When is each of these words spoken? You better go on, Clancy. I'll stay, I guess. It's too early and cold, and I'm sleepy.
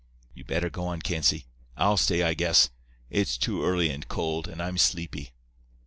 You 0.33 0.43
better 0.43 0.71
go 0.71 0.87
on, 0.87 1.03
Clancy. 1.03 1.45
I'll 1.77 1.95
stay, 1.95 2.23
I 2.23 2.33
guess. 2.33 2.71
It's 3.11 3.37
too 3.37 3.63
early 3.63 3.91
and 3.91 4.07
cold, 4.07 4.47
and 4.47 4.59
I'm 4.59 4.79
sleepy. 4.79 5.31